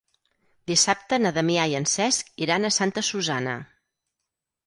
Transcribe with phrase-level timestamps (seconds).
[0.69, 3.53] Dissabte na Damià i en Cesc iran a Santa Susanna.